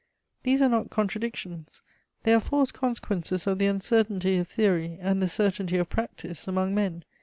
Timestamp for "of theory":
4.37-4.97